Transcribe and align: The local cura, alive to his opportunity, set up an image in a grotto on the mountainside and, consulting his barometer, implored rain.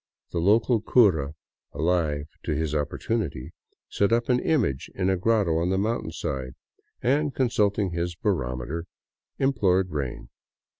The 0.31 0.39
local 0.39 0.81
cura, 0.81 1.35
alive 1.73 2.25
to 2.45 2.55
his 2.55 2.73
opportunity, 2.73 3.53
set 3.87 4.11
up 4.11 4.29
an 4.29 4.39
image 4.39 4.89
in 4.95 5.11
a 5.11 5.15
grotto 5.15 5.59
on 5.59 5.69
the 5.69 5.77
mountainside 5.77 6.55
and, 7.03 7.35
consulting 7.35 7.91
his 7.91 8.15
barometer, 8.15 8.85
implored 9.37 9.91
rain. 9.91 10.29